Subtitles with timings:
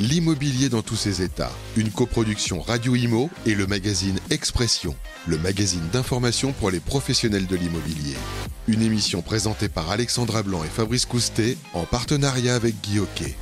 [0.00, 1.50] L'immobilier dans tous ses états.
[1.76, 4.94] Une coproduction Radio Imo et le magazine Expression,
[5.26, 8.14] le magazine d'information pour les professionnels de l'immobilier.
[8.68, 13.34] Une émission présentée par Alexandra Blanc et Fabrice Coustet en partenariat avec Guy Hockey.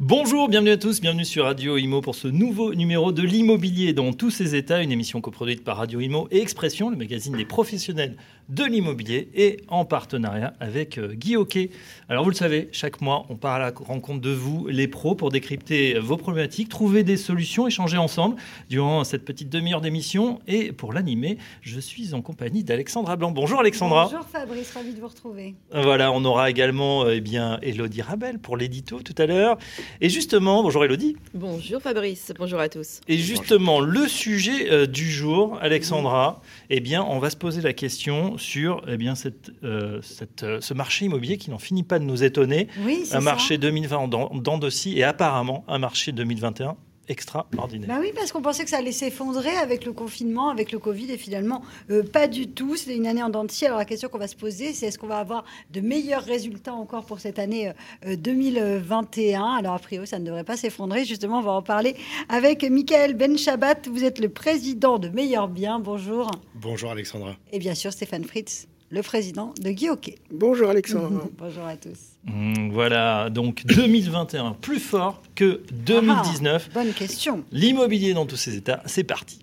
[0.00, 4.12] Bonjour, bienvenue à tous, bienvenue sur Radio Imo pour ce nouveau numéro de l'immobilier dans
[4.12, 8.16] tous ses états, une émission coproduite par Radio Imo et Expression, le magazine des professionnels
[8.48, 11.70] de l'immobilier et en partenariat avec euh, Guy Hockey.
[12.08, 15.14] Alors vous le savez, chaque mois, on part à la rencontre de vous, les pros,
[15.14, 18.36] pour décrypter vos problématiques, trouver des solutions, échanger ensemble
[18.70, 20.40] durant cette petite demi-heure d'émission.
[20.46, 23.32] Et pour l'animer, je suis en compagnie d'Alexandra Blanc.
[23.32, 24.04] Bonjour Alexandra.
[24.04, 25.54] Bonjour Fabrice, ravi de vous retrouver.
[25.72, 29.58] Voilà, on aura également eh bien Elodie Rabel pour l'édito tout à l'heure.
[30.00, 31.16] Et justement, bonjour Elodie.
[31.34, 33.00] Bonjour Fabrice, bonjour à tous.
[33.08, 36.40] Et justement, le sujet euh, du jour, Alexandra,
[36.70, 40.60] eh bien, on va se poser la question sur eh bien, cette, euh, cette, euh,
[40.60, 42.68] ce marché immobilier qui n'en finit pas de nous étonner.
[42.84, 46.76] Oui, un marché 2020 en dents dents de scie et apparemment un marché 2021
[47.08, 47.88] extraordinaire.
[47.88, 51.10] Bah oui, parce qu'on pensait que ça allait s'effondrer avec le confinement, avec le Covid,
[51.10, 52.76] et finalement, euh, pas du tout.
[52.76, 53.66] C'était une année en dents de scie.
[53.66, 56.74] Alors la question qu'on va se poser, c'est est-ce qu'on va avoir de meilleurs résultats
[56.74, 57.72] encore pour cette année
[58.06, 61.04] euh, 2021 Alors a priori, ça ne devrait pas s'effondrer.
[61.04, 61.96] Justement, on va en parler
[62.28, 63.88] avec Michael Benchabat.
[63.90, 65.78] Vous êtes le président de Meilleur Bien.
[65.78, 66.30] Bonjour.
[66.54, 67.36] Bonjour Alexandra.
[67.52, 70.16] Et bien sûr, Stéphane Fritz, le président de Guy Hockey.
[70.30, 71.28] Bonjour Alexandra.
[71.38, 71.98] Bonjour à tous.
[72.24, 76.70] Mmh, voilà, donc 2021 plus fort que 2019.
[76.70, 77.44] Ah, bonne question.
[77.52, 79.40] L'immobilier dans tous ses états, c'est parti.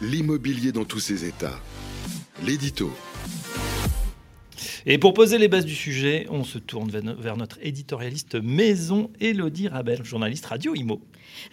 [0.00, 1.58] L'immobilier dans tous ses états.
[2.44, 2.90] L'édito.
[4.86, 9.68] Et pour poser les bases du sujet, on se tourne vers notre éditorialiste maison, Elodie
[9.68, 11.02] Rabel, journaliste radio IMO.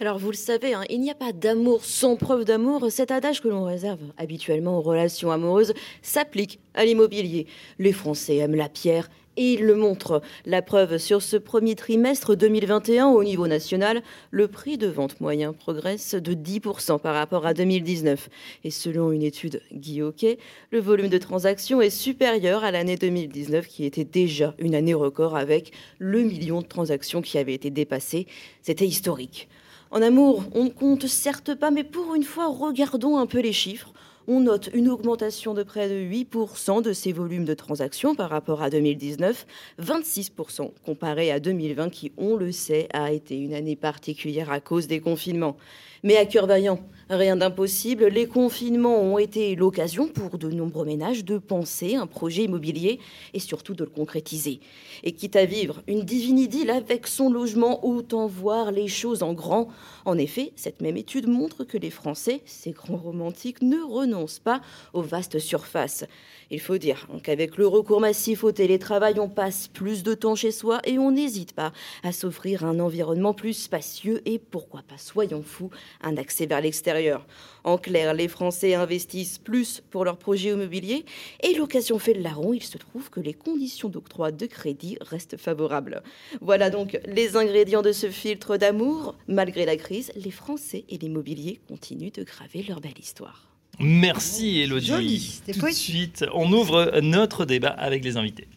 [0.00, 2.90] Alors vous le savez, hein, il n'y a pas d'amour sans preuve d'amour.
[2.90, 7.46] Cet adage que l'on réserve habituellement aux relations amoureuses s'applique à l'immobilier.
[7.78, 10.20] Les Français aiment la pierre et il le montre.
[10.44, 15.52] La preuve, sur ce premier trimestre 2021 au niveau national, le prix de vente moyen
[15.52, 18.28] progresse de 10% par rapport à 2019.
[18.64, 20.38] Et selon une étude Guy Hockey,
[20.72, 25.36] le volume de transactions est supérieur à l'année 2019 qui était déjà une année record
[25.36, 28.26] avec le million de transactions qui avait été dépassé.
[28.62, 29.48] C'était historique.
[29.90, 33.52] En amour, on ne compte certes pas, mais pour une fois, regardons un peu les
[33.52, 33.92] chiffres
[34.30, 38.62] on note une augmentation de près de 8% de ces volumes de transactions par rapport
[38.62, 39.46] à 2019,
[39.80, 44.86] 26% comparé à 2020 qui, on le sait, a été une année particulière à cause
[44.86, 45.56] des confinements.
[46.04, 46.78] Mais à cœur vaillant,
[47.10, 52.44] rien d'impossible, les confinements ont été l'occasion pour de nombreux ménages de penser un projet
[52.44, 53.00] immobilier
[53.34, 54.60] et surtout de le concrétiser.
[55.02, 59.32] Et quitte à vivre une divine idylle avec son logement, autant voir les choses en
[59.32, 59.68] grand.
[60.04, 64.60] En effet, cette même étude montre que les Français, ces grands romantiques, ne renoncent pas
[64.92, 66.04] aux vastes surfaces.
[66.50, 70.50] Il faut dire qu'avec le recours massif au télétravail, on passe plus de temps chez
[70.50, 71.72] soi et on n'hésite pas
[72.02, 75.70] à s'offrir un environnement plus spacieux et pourquoi pas, soyons fous,
[76.02, 77.26] un accès vers l'extérieur.
[77.64, 81.04] En clair, les Français investissent plus pour leurs projets immobiliers
[81.42, 85.36] et l'occasion fait le larron, il se trouve que les conditions d'octroi de crédit restent
[85.36, 86.02] favorables.
[86.40, 89.16] Voilà donc les ingrédients de ce filtre d'amour.
[89.26, 93.48] Malgré la crise, les Français et l'immobilier continuent de graver leur belle histoire.
[93.80, 94.86] Merci Elodie.
[94.86, 98.48] Joli, Tout de suite, on ouvre notre débat avec les invités.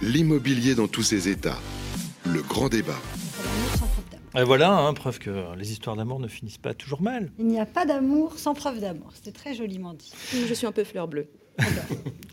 [0.00, 1.58] L'immobilier dans tous ses états.
[2.24, 2.98] Le grand débat.
[4.36, 7.30] Et voilà, hein, preuve que les histoires d'amour ne finissent pas toujours mal.
[7.38, 9.10] Il n'y a pas d'amour sans preuve d'amour.
[9.14, 10.12] C'était très joliment dit.
[10.48, 11.26] Je suis un peu fleur bleue.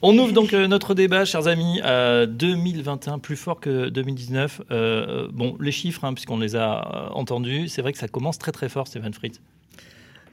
[0.02, 4.62] On ouvre donc euh, notre débat, chers amis, euh, 2021 plus fort que 2019.
[4.72, 8.38] Euh, bon, les chiffres, hein, puisqu'on les a euh, entendus, c'est vrai que ça commence
[8.38, 9.41] très très fort, Stéphane Fritz.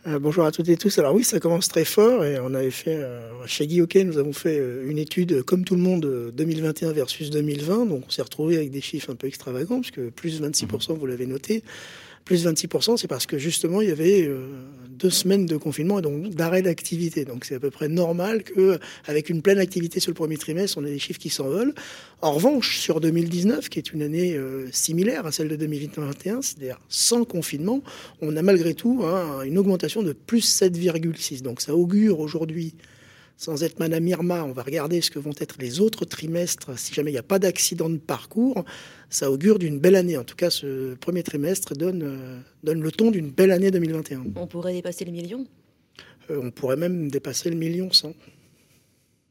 [0.06, 0.98] Euh, bonjour à toutes et tous.
[0.98, 4.18] Alors oui, ça commence très fort et on avait fait euh, chez Guy Hockey, nous
[4.18, 7.86] avons fait euh, une étude euh, comme tout le monde euh, 2021 versus 2020.
[7.86, 11.06] Donc on s'est retrouvé avec des chiffres un peu extravagants parce que plus 26%, vous
[11.06, 11.62] l'avez noté.
[12.24, 14.46] Plus 26%, c'est parce que justement il y avait euh,
[14.88, 17.24] deux semaines de confinement et donc d'arrêt d'activité.
[17.24, 20.78] Donc c'est à peu près normal que avec une pleine activité sur le premier trimestre,
[20.78, 21.74] on ait des chiffres qui s'envolent.
[22.22, 26.80] En revanche, sur 2019, qui est une année euh, similaire à celle de 2021, c'est-à-dire
[26.88, 27.82] sans confinement,
[28.22, 31.42] on a malgré tout hein, une augmentation de plus 7,6.
[31.42, 32.74] Donc ça augure aujourd'hui,
[33.36, 36.94] sans être Madame Irma, on va regarder ce que vont être les autres trimestres si
[36.94, 38.64] jamais il n'y a pas d'accident de parcours.
[39.10, 40.16] Ça augure d'une belle année.
[40.16, 44.24] En tout cas, ce premier trimestre donne, euh, donne le ton d'une belle année 2021.
[44.36, 45.46] On pourrait dépasser le million?
[46.30, 48.14] Euh, on pourrait même dépasser le million cent.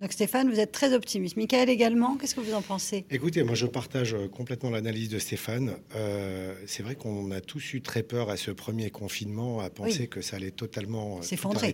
[0.01, 1.38] Donc Stéphane, vous êtes très optimiste.
[1.38, 3.06] Michael également, qu'est-ce que vous en pensez?
[3.09, 5.77] Écoutez, moi je partage euh, complètement l'analyse de Stéphane.
[5.95, 10.01] Euh, c'est vrai qu'on a tous eu très peur à ce premier confinement, à penser
[10.01, 10.07] Oui.
[10.09, 11.73] que ça allait totalement tout S'effondrer.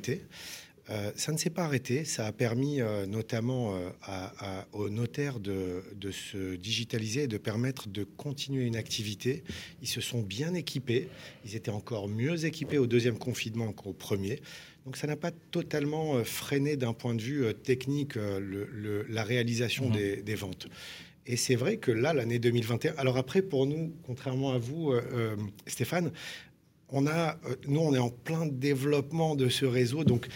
[0.89, 2.03] Euh, ça ne s'est pas arrêté.
[2.03, 8.03] Ça a permis euh, notamment euh, aux notaires de, se digitaliser et de permettre de
[8.03, 9.44] continuer une activité.
[9.81, 11.07] Ils se sont bien équipés.
[11.45, 14.41] Ils étaient encore mieux équipés au deuxième confinement qu'au premier.
[14.86, 20.24] Donc ça n'a pas totalement freiné d'un point de vue technique la réalisation mmh.
[20.24, 20.68] des, ventes.
[21.27, 22.95] Et c'est vrai que là, l'année 2021.
[22.97, 24.94] Alors après, pour nous, contrairement à vous,
[25.68, 26.12] Stéphane,
[26.92, 27.38] on a,
[27.68, 30.03] nous, on est en plein développement de ce réseau.
[30.03, 30.27] Donc,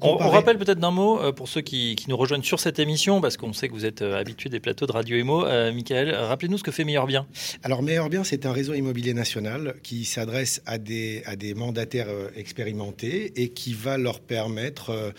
[0.00, 3.36] on, rappelle peut-être d'un mot euh, pour ceux qui, nous rejoignent sur cette émission, parce
[3.36, 5.44] qu'on sait que vous êtes euh, habitué des plateaux de Radio Imo.
[5.44, 7.26] Euh, Michael, rappelez-nous ce que fait Meilleur Bien.
[7.62, 12.08] Alors Meilleur Bien, c'est un réseau immobilier national qui s'adresse à des, à des mandataires
[12.36, 15.12] expérimentés et qui va leur permettre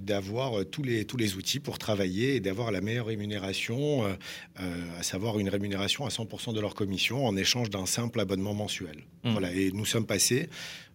[0.00, 4.04] d'avoir tous les, tous les outils pour travailler et d'avoir la meilleure rémunération,
[4.56, 9.04] à savoir une rémunération à 100% de leur commission en échange d'un simple abonnement mensuel.
[9.22, 9.30] Mmh.
[9.30, 10.48] Voilà, et nous sommes passés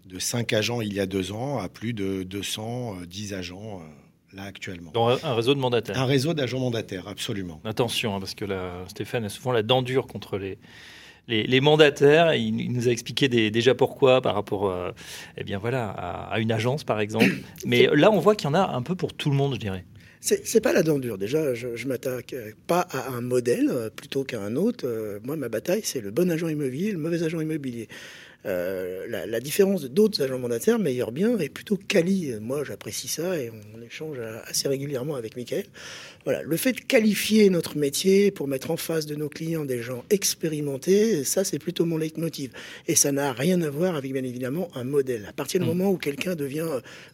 [0.07, 4.44] de 5 agents il y a deux ans à plus de 210 agents euh, là
[4.44, 4.92] actuellement.
[4.92, 7.62] Dans un réseau de mandataires Un réseau d'agents mandataires, absolument.
[7.65, 10.57] Attention, hein, parce que là, Stéphane a souvent la dent dure contre les,
[11.27, 12.33] les, mandataires.
[12.36, 14.94] Il, nous a expliqué déjà pourquoi par rapport à,
[15.38, 17.25] eh bien voilà, à, une agence, par exemple.
[17.65, 19.59] Mais là, on voit qu'il y en a un peu pour tout le monde, je
[19.59, 19.86] dirais.
[20.19, 21.18] C'est pas la dent dure.
[21.18, 24.86] Déjà, je, je m'attaque pas à un modèle euh, plutôt qu'à un autre.
[24.86, 27.88] Euh, moi, ma bataille, c'est le bon agent immobilier, le mauvais agent immobilier.
[28.47, 32.33] Euh, la, différence d'autres agents mandataires, meilleur bien, est plutôt quali.
[32.39, 35.65] Moi, j'apprécie ça et on, échange assez régulièrement avec Mickaël.
[36.25, 39.81] Voilà, le fait de qualifier notre métier pour mettre en face de nos clients des
[39.81, 42.51] gens expérimentés, ça, c'est plutôt mon leitmotiv.
[42.88, 45.25] Et ça n'a rien à voir avec, bien évidemment, un modèle.
[45.29, 45.69] À partir du mmh.
[45.69, 46.67] moment où quelqu'un devient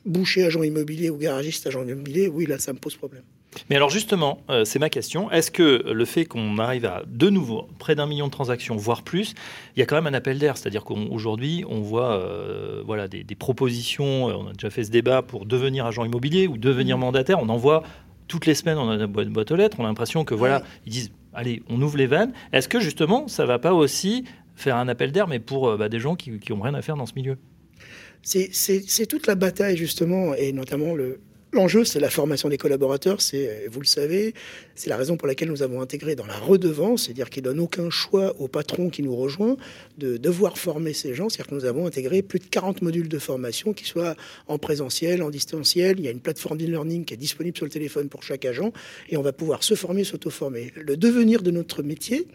[0.05, 3.23] boucher agent immobilier ou garagiste agent immobilier, oui, là, ça me pose problème.
[3.69, 5.31] Mais alors justement, euh, c'est ma question.
[5.31, 9.03] Est-ce que le fait qu'on arrive à de nouveau près d'un million de transactions, voire
[9.03, 9.33] plus,
[9.75, 10.57] il y a quand même un appel d'air?
[10.57, 15.21] C'est-à-dire qu'aujourd'hui, on, voit euh, voilà, des, propositions, euh, on a déjà fait ce débat
[15.21, 17.01] pour devenir agent immobilier ou devenir mmh.
[17.01, 17.83] mandataire, on en voit
[18.27, 20.91] toutes les semaines, on a une boîte aux lettres, on a l'impression que voilà, ils
[20.91, 22.31] disent, allez, on ouvre les vannes.
[22.51, 24.23] Est-ce que justement, ça va pas aussi
[24.55, 27.05] faire un appel d'air, mais pour bah, des gens qui n'ont rien à faire dans
[27.05, 27.37] ce milieu?
[28.23, 31.19] C'est toute la bataille justement, et notamment le,
[31.53, 33.21] L'enjeu, c'est la formation des collaborateurs.
[33.21, 34.33] C'est, vous le savez,
[34.73, 37.91] c'est la raison pour laquelle nous avons intégré dans la redevance, c'est-à-dire qu'il donne aucun
[37.91, 39.55] choix au patron qui nous rejoint
[39.99, 41.29] de devoir former ces gens.
[41.29, 44.15] C'est-à-dire que nous avons intégré plus de 40 modules de formation qui soient
[44.47, 45.99] en présentiel, en distanciel.
[45.99, 48.73] Il y a une plateforme d'e-learning qui est disponible sur le téléphone pour chaque agent
[49.09, 50.73] et on va pouvoir se former, s'auto-former.
[50.75, 52.25] Le devenir de notre métier,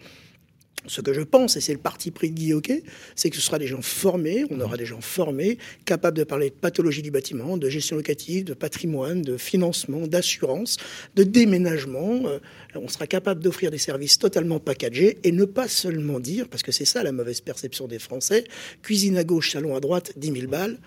[0.87, 2.83] ce que je pense, et c'est le parti pris de Guy Hockey,
[3.15, 6.49] c'est que ce sera des gens formés, on aura des gens formés, capables de parler
[6.49, 10.77] de pathologie du bâtiment, de gestion locative, de patrimoine, de financement, d'assurance,
[11.15, 12.21] de déménagement.
[12.25, 12.39] Euh,
[12.75, 16.71] on sera capable d'offrir des services totalement packagés et ne pas seulement dire, parce que
[16.71, 18.45] c'est ça la mauvaise perception des Français,
[18.81, 20.79] cuisine à gauche, salon à droite, 10 000 balles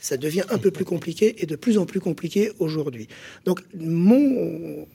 [0.00, 3.06] ça devient un peu plus compliqué et de plus en plus compliqué aujourd'hui.
[3.44, 4.86] Donc mon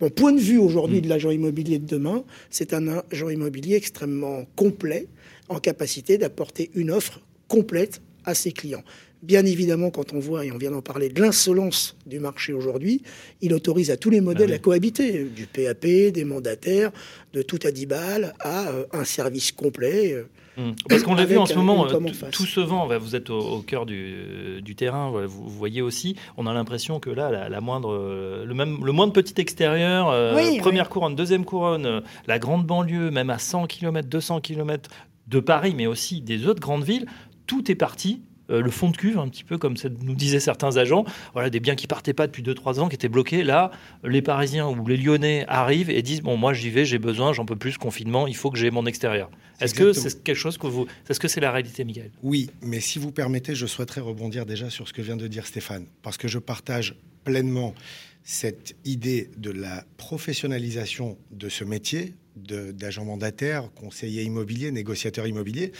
[0.00, 1.02] mon point de vue aujourd'hui mm.
[1.02, 5.08] de l'agent immobilier de demain, c'est un agent immobilier extrêmement complet,
[5.48, 8.84] en capacité d'apporter une offre complète à ses clients.
[9.22, 13.02] Bien évidemment, quand on voit, et on vient d'en parler, de l'insolence du marché aujourd'hui,
[13.40, 16.90] il autorise à tous les modèles ah à cohabiter, du PAP, des mandataires,
[17.32, 20.14] de tout à 10 balles, à euh, un service complet.
[20.14, 20.24] Euh,
[20.56, 20.72] Hmm.
[20.88, 22.00] Parce qu'on l'a vu en ce moment, euh,
[22.32, 22.88] tout se vend.
[22.98, 25.10] Vous êtes au, cœur du, terrain.
[25.26, 29.12] Vous, voyez aussi, on a l'impression que là, la, moindre, euh, le, même, le moindre
[29.12, 34.40] petit extérieur, euh, première couronne, deuxième couronne, la grande banlieue, même à 100 km, 200
[34.40, 34.90] km
[35.28, 37.06] de Paris, mais aussi des autres grandes villes,
[37.46, 38.22] tout est parti
[38.58, 41.04] le fond de cuve, un petit peu comme nous disaient certains agents.
[41.32, 43.42] Voilà, des biens qui partaient pas depuis 2-3 ans, qui étaient bloqués.
[43.42, 43.70] Là,
[44.04, 47.44] les Parisiens ou les Lyonnais arrivent et disent Bon, moi j'y vais, j'ai besoin, j'en
[47.44, 49.30] peux plus, confinement, il faut que j'ai mon extérieur.
[49.60, 50.86] Est-ce que c'est quelque chose que vous.
[51.08, 54.70] Est-ce que c'est la réalité, Miguel Oui, mais si vous permettez, je souhaiterais rebondir déjà
[54.70, 57.74] sur ce que vient de dire Stéphane, parce que je partage pleinement
[58.22, 65.72] cette idée de la professionnalisation de ce métier d'agent mandataire, conseiller immobilier, négociateur immobilier,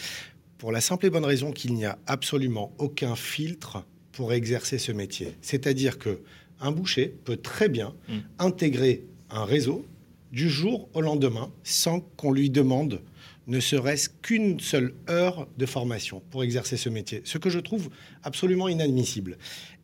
[0.60, 4.92] pour la simple et bonne raison qu'il n'y a absolument aucun filtre pour exercer ce
[4.92, 5.34] métier.
[5.40, 6.20] C'est-à-dire que
[6.60, 8.18] un boucher peut très bien mmh.
[8.38, 9.86] intégrer un réseau
[10.32, 13.00] du jour au lendemain sans qu'on lui demande
[13.46, 17.88] ne serait-ce qu'une seule heure de formation pour exercer ce métier, ce que je trouve
[18.22, 19.38] absolument inadmissible.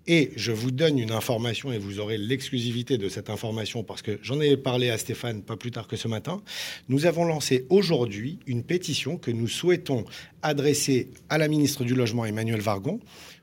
[0.08, 4.18] Et je vous donne une information et vous aurez l'exclusivité de cette information parce que
[4.22, 6.42] j'en ai parlé à Stéphane pas plus tard que ce matin.
[6.88, 10.04] Nous avons lancé aujourd'hui une pétition que nous souhaitons
[10.42, 13.00] adresser à la ministre du Logement Emmanuel Vargon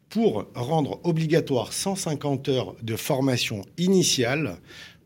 [0.07, 4.57] pour rendre obligatoire 150 heures de formation initiale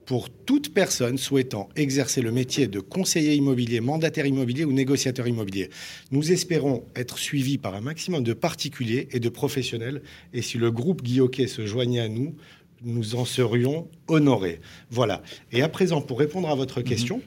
[0.08, 5.70] pour toute personne souhaitant exercer le métier de conseiller immobilier, mandataire immobilier ou négociateur immobilier.
[6.12, 10.02] Nous espérons être suivis par un maximum de particuliers et de professionnels.
[10.34, 12.36] Et si le groupe Guilloquet se joignait à nous,
[12.84, 14.62] nous en serions honorés.
[14.90, 15.22] Voilà.
[15.52, 17.22] Et à présent, pour répondre à votre question,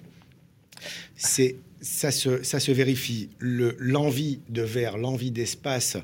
[1.16, 3.28] c'est ça se, ça se vérifie.
[3.40, 5.98] L'envie de verre, l'envie d'espace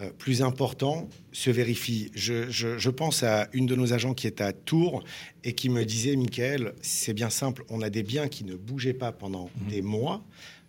[0.00, 2.10] euh, plus important se vérifie.
[2.14, 5.04] Je, pense à une de nos agents qui est à Tours
[5.44, 8.92] et qui me disait, Michael, c'est bien simple, on a des biens qui ne bougeaient
[8.92, 9.70] pas pendant mhm.
[9.70, 10.24] des mois.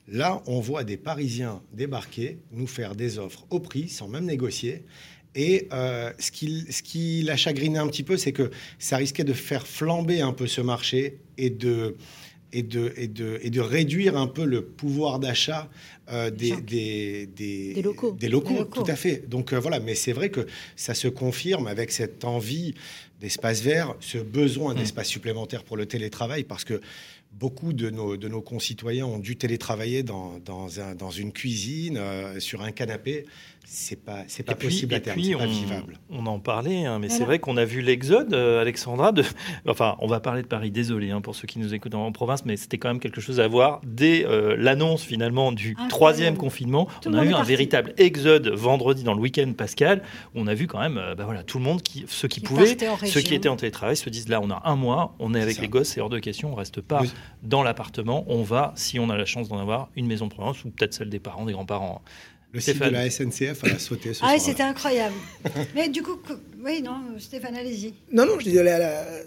[0.08, 4.84] Là, on voit des Parisiens débarquer, nous faire des offres au prix, sans même négocier.
[5.34, 9.24] Et euh, ce, qui, ce qui l'a chagriné un petit peu, c'est que ça risquait
[9.24, 11.98] de faire flamber un peu ce marché et de,
[12.56, 15.70] et de, et de, et de réduire un peu le pouvoir d'achat
[16.10, 18.16] euh, des, des, des, locaux.
[18.18, 19.28] Des locaux, tout à fait.
[19.28, 20.48] Donc euh, voilà, mais c'est vrai que
[20.78, 22.74] ça se confirme avec cette envie
[23.20, 24.78] d'espace vert, ce besoin mmh.
[24.78, 26.80] d'espace supplémentaire pour le télétravail, parce que
[27.40, 31.98] beaucoup de nos, de nos concitoyens ont dû télétravailler dans, dans, un, dans une cuisine,
[31.98, 33.26] euh, sur un canapé
[33.66, 36.00] c'est pas c'est pas possible à terme, c'est pas vivable.
[36.10, 39.12] On en parlait, hein, mais c'est vrai qu'on a vu l'exode, euh, Alexandra.
[39.12, 39.24] De,
[39.68, 40.72] enfin, on va parler de Paris.
[40.72, 43.40] Désolé hein, pour ceux qui nous écoutent en, province, mais c'était quand même quelque chose
[43.40, 46.88] à voir dès euh, l'annonce finalement du troisième confinement.
[47.06, 50.04] on a eu un véritable exode vendredi dans le week-end pascal.
[50.36, 52.40] Où on a vu quand même, euh, bah voilà, tout le monde qui, ceux qui,
[52.40, 55.42] pouvaient, ceux qui étaient en télétravail, se disent là, on a un mois, on est,
[55.42, 57.02] avec les gosses, c'est hors de question, on reste pas
[57.44, 60.64] dans l'appartement, on va, si on a la chance d'en avoir, une maison de province
[60.64, 62.02] ou peut-être celle des parents, des grands-parents.
[62.52, 65.16] Le site de la SNCF, a sauté ce Ah, c'était incroyable.
[65.76, 66.18] Mais du coup,
[66.64, 67.94] oui, non, Stéphane, allez-y.
[68.14, 68.64] Non, non, je disais,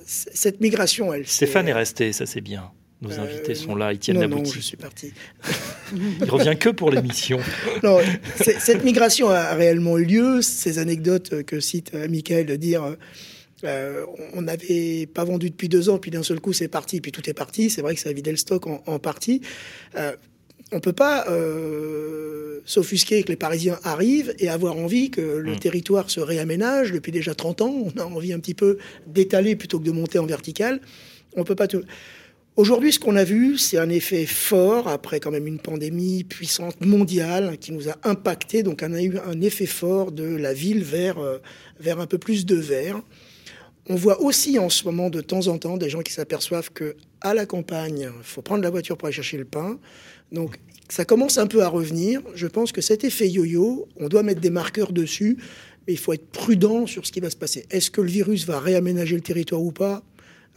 [0.06, 1.26] cette migration, elle.
[1.26, 2.70] Stéphane est resté, ça c'est bien.
[3.00, 4.46] Nos euh, invités sont là, ils tiennent la boutique.
[4.46, 5.12] Non, je suis parti.
[5.92, 7.38] Il revient que pour l'émission.
[7.82, 7.98] non,
[8.36, 10.42] cette migration a réellement eu lieu.
[10.42, 12.96] Ces anecdotes que cite euh, Michael de dire.
[13.64, 17.12] Euh, on n'avait pas vendu depuis deux ans, puis d'un seul coup c'est parti, puis
[17.12, 17.70] tout est parti.
[17.70, 19.40] C'est vrai que ça a vidé le stock en, partie.
[19.96, 20.12] Euh,
[20.70, 25.58] on peut pas euh, s'offusquer que les Parisiens arrivent et avoir envie que le mm.
[25.58, 26.92] territoire se réaménage.
[26.92, 30.18] Depuis déjà 30 ans, on a envie un petit peu d'étaler plutôt que de monter
[30.18, 30.80] en vertical.
[31.36, 31.82] On peut pas tout.
[32.56, 36.84] Aujourd'hui, ce qu'on a vu, c'est un effet fort, après quand même une pandémie puissante
[36.84, 38.64] mondiale qui nous a impacté.
[38.64, 41.18] Donc, on a eu un effet fort de la ville vers,
[41.78, 43.00] vers un peu plus de verre.
[43.90, 46.96] On voit aussi en ce moment, de temps en temps, des gens qui s'aperçoivent que
[47.22, 49.78] à la campagne, il faut prendre la voiture pour aller chercher le pain.
[50.30, 52.20] Donc ça commence un peu à revenir.
[52.34, 55.38] Je pense que cet effet yo-yo, on doit mettre des marqueurs dessus,
[55.86, 57.64] mais il faut être prudent sur ce qui va se passer.
[57.70, 60.02] Est-ce que le virus va réaménager le territoire ou pas?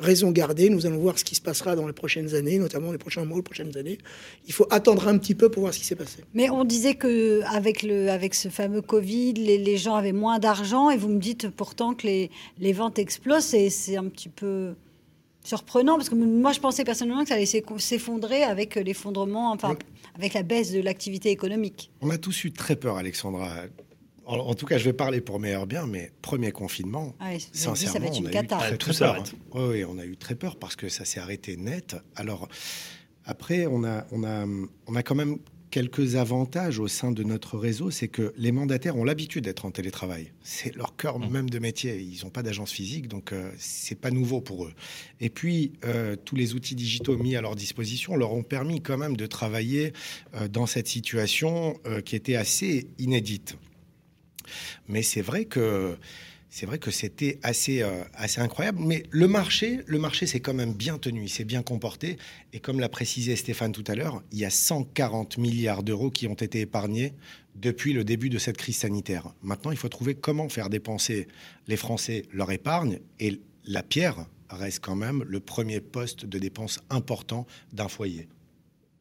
[0.01, 2.97] Raison gardée, nous allons voir ce qui se passera dans les prochaines années, notamment les
[2.97, 3.99] prochains mois, les prochaines années.
[4.47, 6.23] Il faut attendre un petit peu pour voir ce qui s'est passé.
[6.33, 10.89] Mais on disait que avec le, avec ce fameux Covid, les, gens avaient moins d'argent,
[10.89, 14.73] et vous me dites pourtant que les, les ventes explosent, et c'est un petit peu
[15.43, 19.75] surprenant parce que moi je pensais personnellement que ça allait s'effondrer avec l'effondrement, enfin
[20.15, 21.91] avec la baisse de l'activité économique.
[22.01, 23.49] On a tous eu très peur, Alexandra.
[24.31, 28.25] En, tout cas, je vais parler pour meilleur bien, mais premier confinement, ah sincèrement, on
[28.25, 29.15] a eu très, très peur.
[29.15, 29.23] Hein.
[29.53, 31.95] Oui, on a eu très peur parce que ça s'est arrêté net.
[32.15, 32.47] Alors
[33.25, 34.45] après, on a, on a,
[34.87, 35.37] on a quand même
[35.71, 39.71] quelques avantages au sein de notre réseau, c'est que les mandataires ont l'habitude d'être en
[39.71, 40.33] télétravail.
[40.43, 41.31] C'est leur cœur mmh.
[41.31, 41.99] même de métier.
[41.99, 44.73] Ils n'ont pas d'agence physique, donc euh, c'est pas nouveau pour eux.
[45.21, 48.97] Et puis euh, tous les outils digitaux mis à leur disposition leur ont permis quand
[48.97, 49.93] même de travailler
[50.35, 53.55] euh, dans cette situation qui était assez inédite.
[54.87, 55.97] Mais c'est vrai que
[56.53, 58.79] c'est vrai que c'était assez, euh, assez incroyable.
[58.81, 62.17] Mais le marché, le marché s'est quand même bien tenu, il s'est bien comporté.
[62.51, 66.27] Et comme l'a précisé Stéphane tout à l'heure, il y a 140 milliards d'euros qui
[66.27, 67.13] ont été épargnés
[67.55, 69.33] depuis le début de cette crise sanitaire.
[69.41, 71.29] Maintenant, il faut trouver comment faire dépenser
[71.67, 72.99] les Français leur épargne.
[73.21, 78.27] Et la pierre reste quand même le premier poste de dépense important d'un foyer.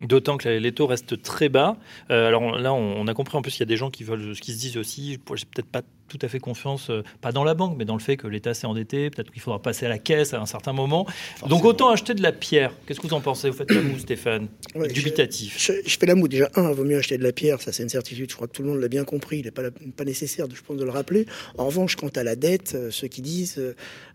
[0.00, 1.76] D'autant que les taux restent très bas.
[2.11, 4.35] Euh, alors là, on, a compris en plus qu'il y a des gens qui veulent,
[4.40, 7.55] qui se disent aussi, j'ai peut-être pas tout à fait confiance, euh, pas dans la
[7.55, 9.99] banque, mais dans le fait que l'État s'est endetté, peut-être qu'il faudra passer à la
[9.99, 11.07] caisse à un certain moment.
[11.49, 12.73] Donc autant acheter de la pierre.
[12.87, 13.49] Qu'est-ce que vous en pensez?
[13.49, 14.49] Vous faites la moue, Stéphane
[14.93, 15.57] Dubitatif.
[15.59, 16.29] Je, fais la moue.
[16.29, 18.49] Déjà, un, il vaut mieux acheter de la pierre, ça c'est une certitude, je crois
[18.49, 20.85] que tout le monde l'a bien compris, il n'est pas, pas nécessaire, je pense, de
[20.85, 21.26] le rappeler.
[21.57, 23.61] En revanche, quant à la dette, euh, ceux qui disent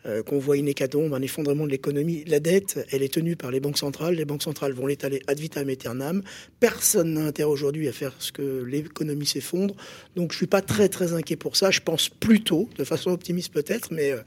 [0.05, 3.49] euh, qu'on voit une hécatombe, un effondrement de l'économie, la dette, elle est tenue par
[3.49, 6.21] les banques centrales, les banques centrales vont l'étaler ad vitam aeternam,
[6.59, 9.75] personne n'a intérêt aujourd'hui à faire ce que l'économie s'effondre,
[10.15, 13.53] donc je suis pas très très inquiet pour ça, je pense plutôt de façon optimiste
[13.53, 14.21] peut-être, mais euh,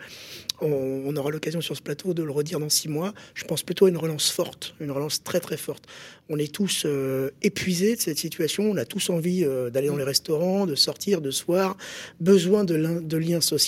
[0.62, 3.12] on, aura l'occasion sur ce plateau de le redire dans six mois.
[3.34, 5.84] Je pense plutôt à une relance forte, une relance très très forte.
[6.30, 9.96] On est tous euh, épuisés de cette situation, on a tous envie euh, d'aller dans
[9.96, 11.76] les restaurants, de sortir, de soir,
[12.20, 13.58] besoin de, de liens sociaux.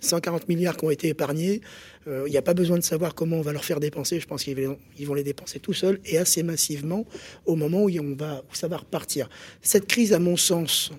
[0.00, 1.60] 140 milliards qui ont été épargnés.
[2.06, 4.18] Il n'y a pas besoin de savoir comment on va leur faire dépenser.
[4.18, 7.04] Je pense qu'ils vont les dépenser tout seuls et assez massivement
[7.44, 9.28] au moment où, on va, où ça va repartir.
[9.60, 10.90] Cette crise, à mon sens,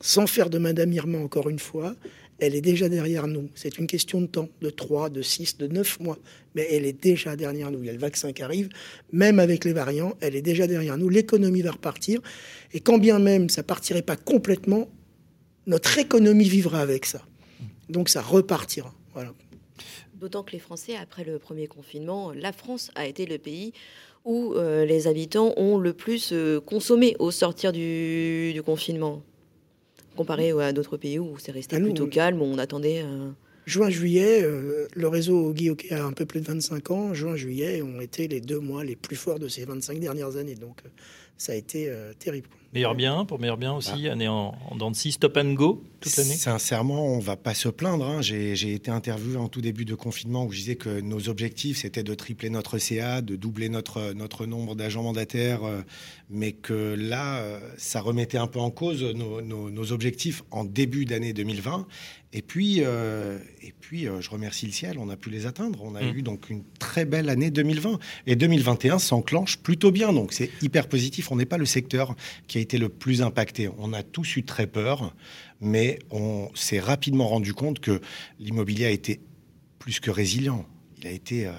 [0.00, 1.94] sans faire de Madame Irma encore une fois,
[2.38, 3.48] elle est déjà derrière nous.
[3.54, 6.18] C'est une question de temps, de 3, de 6, de 9 mois.
[6.54, 7.80] Mais elle est déjà derrière nous.
[7.80, 8.68] Il y a le vaccin qui arrive.
[9.12, 11.08] Même avec les variants, elle est déjà derrière nous.
[11.08, 12.20] L'économie va repartir.
[12.72, 14.88] Et quand bien même ça partirait pas complètement,
[15.66, 17.22] notre économie vivra avec ça.
[17.88, 18.94] Donc ça repartira.
[20.14, 23.72] D'autant que les Français, après le premier confinement, la France a été le pays
[24.24, 29.22] où euh, les habitants ont le plus euh, consommé au sortir du confinement
[30.18, 33.02] comparé à d'autres pays où c'est resté ah, plutôt calme, où on attendait.
[33.04, 33.30] Euh,
[33.66, 37.14] juin-juillet, euh, le réseau Guy a un peu plus de 25 ans.
[37.14, 40.56] Juin-juillet ont été les deux mois les plus forts de ces 25 dernières années.
[40.56, 40.88] Donc, euh,
[41.38, 42.48] ça a été terrible.
[42.74, 44.12] Meilleur bien, pour meilleur bien aussi, bah.
[44.12, 46.34] année en, en dents de stop and go toute l'année?
[46.34, 48.04] Sincèrement, on va pas se plaindre.
[48.04, 48.20] Hein.
[48.20, 52.02] J'ai été interviewé en tout début de confinement où je disais que nos objectifs, c'était
[52.02, 55.80] de tripler notre CA, de doubler notre, notre nombre d'agents mandataires, euh,
[56.30, 61.04] mais que là, euh, ça remettait un peu en cause nos, nos objectifs en début
[61.04, 61.86] d'année 2020.
[62.34, 65.82] Et puis, euh, et puis je remercie le ciel, on a pu les atteindre.
[65.82, 66.16] On a mm.
[66.16, 67.98] eu donc une très belle année 2020.
[68.26, 70.12] Et 2021 s'enclenche plutôt bien.
[70.12, 71.27] Donc c'est hyper positif.
[71.30, 72.14] On n'est pas le secteur
[72.46, 73.68] qui a été le plus impacté.
[73.78, 75.14] On a tous eu très peur,
[75.60, 78.00] mais on s'est rapidement rendu compte que
[78.38, 79.20] l'immobilier a été
[79.78, 80.66] plus que résilient.
[80.98, 81.52] Il a été, euh,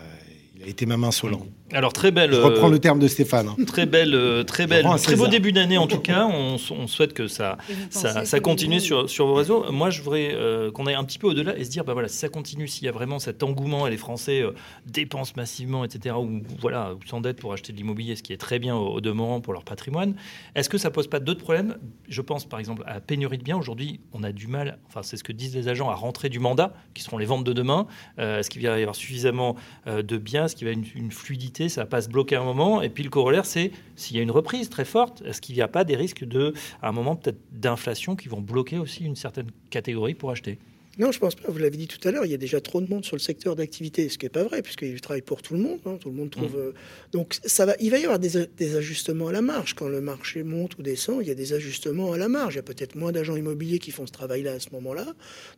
[0.59, 1.45] il a été même insolent.
[1.71, 2.33] Alors très belle.
[2.33, 3.47] Je reprends le terme de Stéphane.
[3.47, 3.63] Hein.
[3.65, 6.27] Très belle, euh, très belle, très beau début d'année en tout cas.
[6.27, 7.57] On, souhaite que ça,
[7.89, 9.71] ça, continue sur, sur vos réseaux.
[9.71, 12.07] Moi, je voudrais euh, qu'on aille un petit peu au-delà et se dire, bah voilà,
[12.07, 14.51] si ça continue, s'il y a vraiment cet engouement et les Français euh,
[14.85, 18.59] dépensent massivement, etc., ou voilà, ou s'endettent pour acheter de l'immobilier, ce qui est très
[18.59, 20.15] bien au, demeurant pour leur patrimoine.
[20.55, 21.77] Est-ce que ça pose pas d'autres problèmes?
[22.09, 23.57] Je pense par exemple à la pénurie de biens.
[23.57, 24.79] Aujourd'hui, on a du mal.
[24.87, 27.43] Enfin, c'est ce que disent les agents à rentrer du mandat, qui seront les ventes
[27.43, 27.87] de demain.
[28.17, 30.47] Est-ce qu'il va y avoir suffisamment de biens?
[30.49, 32.81] Est-ce qu'il y avoir une, fluidité Ça va pas se bloquer un moment.
[32.81, 35.61] Et puis le corollaire, c'est s'il y a une reprise très forte, est-ce qu'il n'y
[35.61, 39.15] a pas des risques de, à un moment peut-être d'inflation qui vont bloquer aussi une
[39.15, 40.57] certaine catégorie pour acheter?
[40.99, 41.49] Non, je pense pas.
[41.49, 43.21] Vous l'avez dit tout à l'heure, il y a déjà trop de monde sur le
[43.21, 45.79] secteur d'activité, ce qui n'est pas vrai, puisqu'il travaille pour tout le monde.
[45.85, 45.97] Hein.
[45.97, 46.51] tout le monde trouve.
[46.51, 46.59] Mmh.
[46.59, 46.71] Euh,
[47.13, 49.75] donc, ça va, il va y avoir des, ajustements à la marge.
[49.75, 52.55] Quand le marché monte ou descend, il y a des ajustements à la marge.
[52.55, 55.05] Il y a peut-être moins d'agents immobiliers qui font ce travail-là à ce moment-là.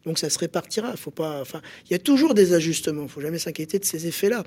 [0.05, 0.95] Donc, ça se répartira.
[0.95, 3.03] Faut pas, enfin, il y a toujours des ajustements.
[3.03, 4.43] Il faut jamais s'inquiéter de ces effets-là.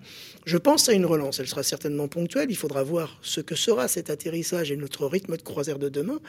[0.47, 1.41] Je pense à une relance.
[1.41, 2.47] Elle sera certainement ponctuelle.
[2.51, 6.21] Il faudra voir ce que sera cet atterrissage et notre rythme de croisière de demain.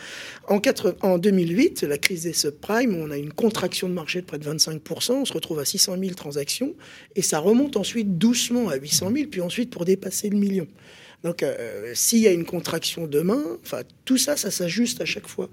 [0.48, 4.26] En, 4, en 2008, la crise des subprimes, on a une contraction de marché de
[4.26, 6.74] près de 20 25%, on se retrouve à 600 000 transactions,
[7.16, 10.68] et ça remonte ensuite doucement à 800 000, puis ensuite pour dépasser le million.
[11.24, 15.28] Donc euh, s'il y a une contraction demain, enfin tout ça, ça s'ajuste à chaque
[15.28, 15.50] fois.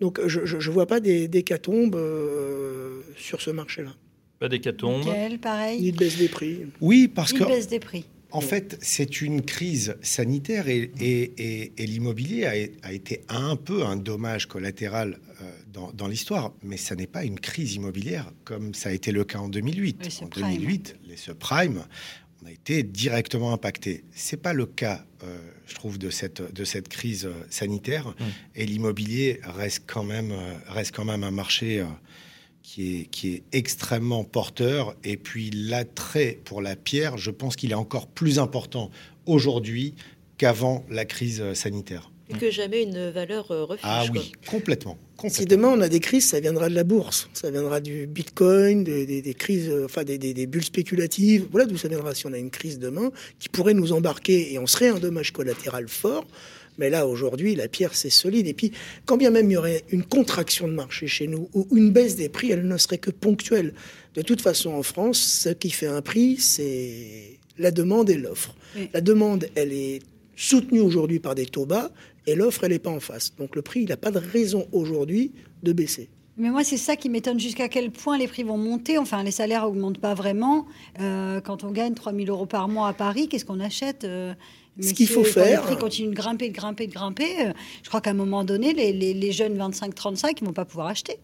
[0.00, 3.94] Donc je ne vois pas d'hécatombe euh, sur ce marché-là.
[4.38, 5.04] Pas d'hécatombe.
[5.40, 5.80] pareil.
[5.80, 6.66] Ni de baisse des prix.
[6.80, 7.42] Oui, parce que...
[7.44, 8.04] baisse des prix.
[8.32, 15.18] En fait, c'est une crise sanitaire et, l'immobilier a, été un peu un dommage collatéral
[15.40, 19.24] euh, dans, l'histoire, mais ça n'est pas une crise immobilière comme ça a été le
[19.24, 20.20] cas en 2008.
[20.22, 21.84] en 2008, les subprimes
[22.42, 24.04] ont été directement impactés.
[24.12, 28.08] C'est pas le cas, euh, je trouve, de cette, de cette crise sanitaire.
[28.08, 28.24] Mmh.
[28.56, 30.32] Et l'immobilier reste quand même
[30.66, 31.84] reste quand même un marché
[32.66, 34.96] qui est, qui est extrêmement porteur.
[35.04, 38.90] Et puis l'attrait pour la pierre, je pense qu'il est encore plus important
[39.24, 39.94] aujourd'hui
[40.36, 42.10] qu'avant la crise sanitaire.
[42.28, 43.84] Et que jamais une valeur euh, refuge.
[43.84, 44.98] Ah oui, complètement,
[45.28, 48.82] Si demain on a des crises, ça viendra de la bourse, ça viendra du bitcoin,
[48.82, 51.46] des, crises, euh, enfin des, des, bulles spéculatives.
[51.52, 52.16] Voilà d'où ça viendra.
[52.16, 55.32] Si on a une crise demain qui pourrait nous embarquer et on serait un dommage
[55.32, 56.26] collatéral fort,
[56.78, 58.46] mais là, aujourd'hui, la pierre, c'est solide.
[58.46, 58.72] Et puis,
[59.04, 62.16] quand bien même il y aurait une contraction de marché chez nous ou une baisse
[62.16, 63.74] des prix, elle ne serait que ponctuelle.
[64.14, 68.54] De toute façon, en France, ce qui fait un prix, c'est la demande et l'offre.
[68.92, 70.00] La demande, elle est
[70.36, 71.90] soutenue aujourd'hui par des taux bas
[72.26, 73.34] et l'offre, elle n'est pas en face.
[73.36, 76.10] Donc le prix, il n'a pas de raison aujourd'hui de baisser.
[76.38, 78.98] Mais moi, c'est ça qui m'étonne jusqu'à quel point les prix vont monter?
[78.98, 80.66] Enfin, les salaires augmentent pas vraiment.
[81.00, 84.04] Euh, quand on gagne 3 000 euros par mois à Paris, qu'est-ce qu'on achète?
[84.04, 84.34] Euh,
[84.80, 85.62] ce qu'il faut faire.
[85.62, 87.46] Les prix continuent de grimper, de grimper, de grimper.
[87.46, 90.64] Euh, je crois qu'à un moment donné, les, les, les jeunes 25-35 ne vont pas
[90.64, 91.18] pouvoir acheter.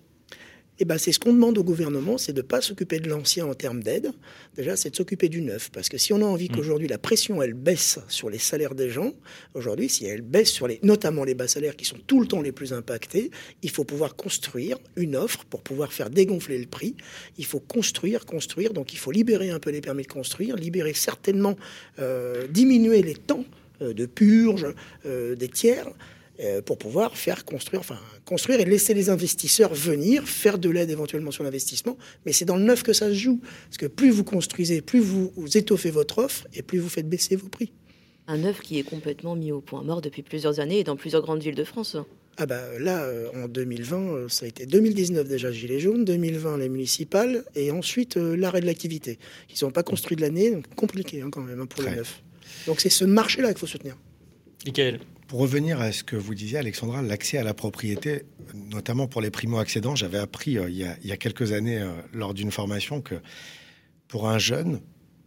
[0.83, 3.47] Eh ben, c'est ce qu'on demande au gouvernement, c'est de ne pas s'occuper de l'ancien
[3.47, 4.11] en termes d'aide.
[4.57, 5.71] Déjà, c'est de s'occuper du neuf.
[5.71, 6.57] Parce que si on a envie mmh.
[6.57, 9.13] qu'aujourd'hui la pression, elle baisse sur les salaires des gens,
[9.55, 12.43] aujourd'hui, si elle baisse sur les, notamment les bas salaires qui sont tout le temps
[12.43, 13.31] les plus impactés,
[13.63, 16.97] il faut pouvoir construire une offre pour pouvoir faire dégonfler le prix.
[17.39, 18.73] Il faut construire, construire.
[18.73, 21.55] Donc, il faut libérer un peu les permis de construire, libérer certainement,
[22.01, 23.45] euh, diminuer les temps
[23.83, 24.67] euh, de purge
[25.07, 25.87] euh, des tiers
[26.67, 31.31] pour pouvoir faire construire, enfin construire et laisser les investisseurs venir, faire de l'aide éventuellement
[31.31, 31.97] sur l'investissement.
[32.27, 33.41] Mais c'est dans le neuf que ça se joue.
[33.67, 37.09] Parce que plus vous construisez, plus vous, vous étoffez votre offre et plus vous faites
[37.09, 37.73] baisser vos prix.
[38.27, 41.23] Un neuf qui est complètement mis au point mort depuis plusieurs années et dans plusieurs
[41.23, 41.97] grandes villes de France.
[42.39, 46.59] Ah bah là, euh, en 2020, euh, ça a été 2019 déjà Gilets jaunes, 2020
[46.59, 49.19] les municipales, et ensuite euh, l'arrêt de l'activité.
[49.51, 51.91] Ils n'ont pas construit de l'année, donc compliqué hein, quand même hein, pour Très.
[51.91, 52.23] les neufs.
[52.67, 53.97] Donc c'est ce marché-là qu'il faut soutenir.
[55.27, 59.31] Pour revenir à ce que vous disiez, Alexandra, l'accès à la propriété, notamment pour les
[59.31, 63.17] primo-accédants, j'avais appris euh, il, y a, quelques années euh, lors d'une formation que
[64.09, 64.81] pour un jeune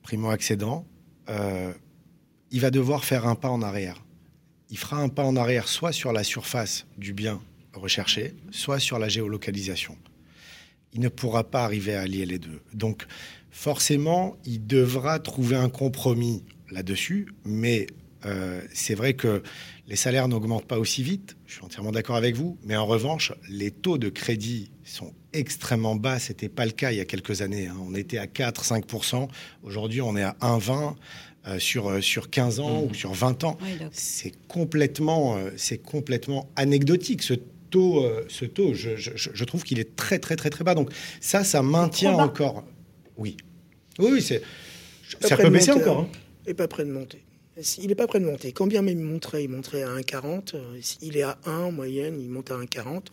[0.04, 0.86] primo-accédant,
[1.30, 1.74] euh,
[2.52, 4.04] il va devoir faire un pas en arrière.
[4.70, 7.42] Il fera un pas en arrière soit sur la surface du bien
[7.74, 9.98] recherché, soit sur la géolocalisation.
[10.94, 12.62] Il ne pourra pas arriver à allier les deux.
[12.74, 13.06] Donc,
[13.52, 17.88] forcément, il devra trouver un compromis là-dessus, mais
[18.26, 19.44] euh, c'est vrai que
[19.88, 23.34] les salaires n'augmentent pas aussi vite, je suis entièrement d'accord avec vous, mais en revanche,
[23.50, 26.18] les taux de crédit sont extrêmement bas.
[26.20, 27.68] Ce n'était pas le cas il y a quelques années.
[27.68, 27.76] hein.
[27.88, 29.28] On était à 4-5%.
[29.64, 30.96] Aujourd'hui, on est à 1,20
[31.48, 32.90] euh, sur, euh, sur 15 ans Mhm.
[32.90, 33.58] ou sur 20 ans.
[33.62, 33.78] Oui.
[33.92, 37.22] C'est complètement, euh, c'est complètement anecdotique.
[37.22, 37.36] Ce
[37.70, 40.74] taux, euh, ce taux je, je- je trouve qu'il est très, très, très, très bas.
[40.74, 42.64] Donc ça, ça maintient encore.
[43.18, 43.38] Oui.
[44.00, 44.42] Oui, oui, c'est.
[45.22, 46.00] Ça près peut baisser monter, encore.
[46.02, 46.08] hein.
[46.48, 47.24] n'est pas prêt de monter.
[47.78, 48.52] Il n'est pas prêt de monter.
[48.52, 50.56] Quand bien même il monterait, il monterait à 1,40.
[50.56, 53.06] euh, Il est à 1 en moyenne, il monte à 1,40.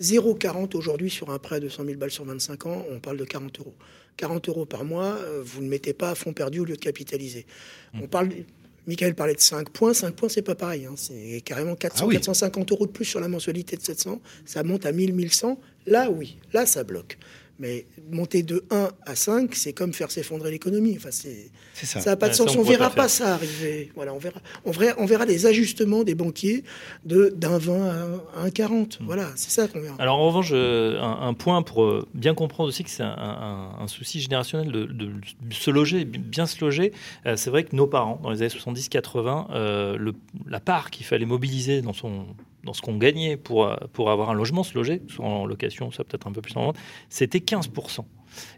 [0.00, 3.24] 0,40 aujourd'hui sur un prêt de 100 000 balles sur 25 ans, on parle de
[3.24, 3.74] 40 euros.
[4.16, 6.80] 40 euros par mois, euh, vous ne mettez pas à fond perdu au lieu de
[6.80, 7.44] capitaliser.
[7.94, 8.30] On parle,
[8.86, 9.92] Michael parlait de 5 points.
[9.92, 10.86] 5 points, c'est pas pareil.
[10.86, 10.94] hein.
[10.96, 12.14] C'est carrément 400, Ah oui.
[12.14, 14.20] 450 euros de plus sur la mensualité de 700.
[14.46, 15.60] Ça monte à 1000, 1100.
[15.86, 17.18] Là, oui, là, ça bloque.
[17.60, 20.94] Mais monter de 1 à 5, c'est comme faire s'effondrer l'économie.
[20.96, 22.00] Enfin, c'est, ça.
[22.00, 22.50] n'a pas de sens.
[22.56, 23.10] on pourrait verra pas faire.
[23.10, 23.92] ça arriver.
[23.94, 26.64] Voilà, on verra, on verra, on verra des ajustements des banquiers
[27.04, 28.98] de d'un 20 à un- à un 40.
[29.00, 29.04] Hmm.
[29.04, 29.94] Voilà, c'est ça qu'on verra.
[29.98, 33.08] Alors en revanche, euh, un, un point pour euh, bien comprendre aussi que c'est un,
[33.16, 35.10] un- un souci générationnel de, de
[35.50, 36.92] se loger, bien se loger.
[37.26, 40.14] Euh, c'est vrai que nos parents, dans les années 70-80, euh, le-
[40.48, 42.24] la part qu'il fallait mobiliser dans, son,
[42.64, 45.90] dans ce qu'on gagnait pour, euh, pour avoir un logement, se loger, soit en location,
[45.90, 46.76] soit peut-être un peu plus en vente,
[47.08, 48.04] c'était 15%.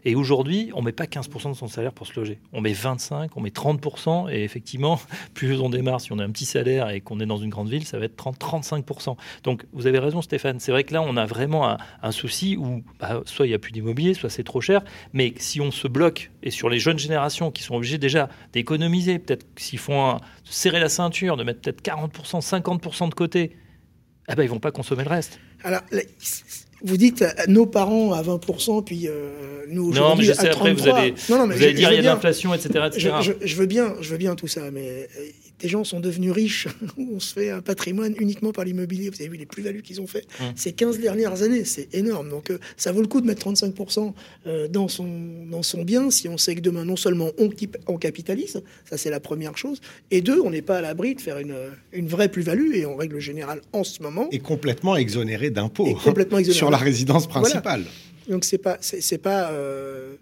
[0.05, 2.39] Et aujourd'hui, on met pas 15% de son salaire pour se loger.
[2.51, 4.31] On met 25, on met 30%.
[4.31, 4.99] Et effectivement,
[5.33, 7.69] plus on démarre, si on a un petit salaire et qu'on est dans une grande
[7.69, 9.17] ville, ça va être 30-35%.
[9.43, 10.59] Donc, vous avez raison, Stéphane.
[10.59, 13.55] C'est vrai que là, on a vraiment un, un souci où bah, soit il n'y
[13.55, 14.83] a plus d'immobilier, soit c'est trop cher.
[15.11, 19.17] Mais si on se bloque, et sur les jeunes générations qui sont obligées déjà d'économiser,
[19.19, 23.55] peut-être s'ils font un- serrer la ceinture, de mettre peut-être 40%, 50% de côté,
[24.27, 25.39] ah ben, ils vont pas consommer le reste.
[25.63, 25.81] Alors,
[26.85, 30.35] vous dites euh, nos parents à 20%, puis euh, nous Non, mais aujourd'hui je à
[30.35, 30.91] sais, après, 33.
[30.93, 32.85] vous allez, non, non, mais vous allez dire il y a de l'inflation, etc.
[32.87, 33.13] etc.
[33.21, 35.23] Je, je- je veux bien, je veux bien tout ça, mais euh,
[35.59, 36.67] des gens sont devenus riches.
[36.97, 39.09] On se fait un patrimoine uniquement par l'immobilier.
[39.09, 40.51] Vous avez vu les plus-values qu'ils ont fait Hum.
[40.55, 42.29] ces 15 dernières années, c'est énorme.
[42.29, 44.13] Donc euh, ça vaut le coup de mettre 35%
[44.47, 45.07] euh, dans son,
[45.49, 47.49] dans son bien si on sait que demain, non seulement on,
[47.87, 49.79] on capitalise, ça c'est la première chose,
[50.11, 51.55] et deux, on n'est pas à l'abri de faire une,
[51.93, 56.39] une vraie plus-value, et en règle générale, en ce moment, Et complètement exonéré d'impôts complètement
[56.39, 56.57] exonéré.
[56.57, 57.41] sur la résidence Voilà.
[57.41, 57.83] principale.
[58.27, 60.15] donc c'est pas, c'est c'est pas, euh,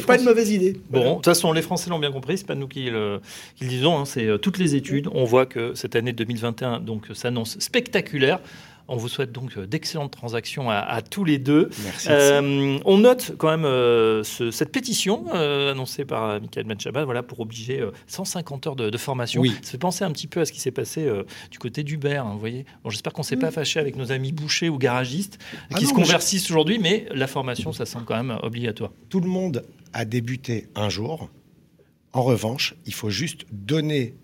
[0.00, 0.80] C'est pas une Français- mauvaise idée.
[0.90, 3.20] Bon, de toute façon, les Français l'ont bien compris, c'est pas nous qui le,
[3.56, 5.08] qui le disons, hein, c'est euh, toutes les études.
[5.12, 8.40] On voit que cette année 2021 donc s'annonce spectaculaire.
[8.88, 11.70] On vous souhaite donc euh, d'excellentes transactions à, à tous les deux.
[11.84, 12.08] Merci.
[12.10, 17.04] Euh, on note quand même euh, ce- cette pétition euh, annoncée par euh, Michael Manchaba
[17.04, 19.40] voilà, pour obliger euh, 150 heures de, de formation.
[19.40, 19.54] Oui.
[19.62, 22.16] Ça fait penser un petit peu à ce qui s'est passé euh, du côté d'Uber.
[22.16, 24.78] hein, vous voyez bon, J'espère qu'on ne s'est pas fâché avec nos amis bouchers ou
[24.78, 25.38] garagistes
[25.70, 28.90] Ah qui non, se je- conversissent aujourd'hui, mais la formation, ça semble quand même obligatoire.
[29.08, 31.30] Tout le monde a débuté un jour.
[32.12, 34.14] En revanche, il faut juste donner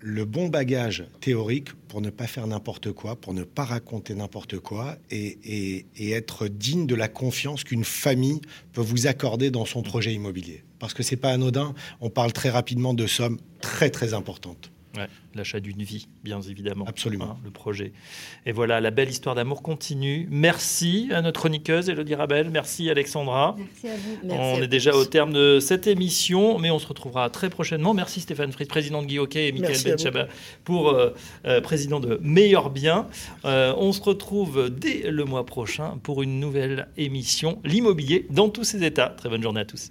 [0.00, 4.58] le bon bagage théorique pour ne pas faire n'importe quoi, pour ne pas raconter n'importe
[4.58, 8.40] quoi et, être digne de la confiance qu'une famille
[8.72, 10.64] peut vous accorder dans son projet immobilier.
[10.78, 14.70] Parce que c'est pas anodin, on parle très rapidement de sommes très très importantes.
[14.96, 16.84] Ouais, l'achat d'une vie, bien évidemment.
[16.86, 17.32] Absolument.
[17.32, 17.92] Hein, le projet.
[18.46, 20.26] Et voilà, la belle histoire d'amour continue.
[20.30, 22.50] Merci à notre chroniqueuse, Elodie Rabel.
[22.50, 23.56] Merci, Alexandra.
[23.58, 24.18] Merci à vous.
[24.24, 27.50] Merci on à est déjà au terme de cette émission, mais on se retrouvera très
[27.50, 27.94] prochainement.
[27.94, 29.76] Merci Stéphane Fritz, président de Guy Hockey, et Michael.
[29.84, 30.28] Benchaba
[30.64, 31.10] pour euh,
[31.46, 33.06] euh, président de Meilleur Bien.
[33.44, 38.64] Euh, on se retrouve dès le mois prochain pour une nouvelle émission, l'immobilier dans tous
[38.64, 39.08] ses états.
[39.08, 39.88] Très bonne journée à tous.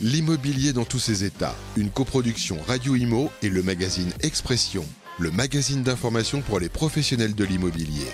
[0.00, 4.84] L'immobilier dans tous ses états, une coproduction Radio Imo et le magazine Expression,
[5.20, 8.08] le magazine d'information pour les professionnels de l'immobilier.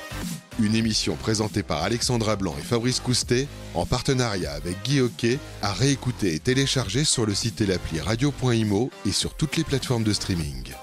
[0.61, 5.73] Une émission présentée par Alexandra Blanc et Fabrice Coustet, en partenariat avec Guy Hockey, à
[5.73, 10.13] réécouter et télécharger sur le site et l'appli radio.imo et sur toutes les plateformes de
[10.13, 10.75] streaming.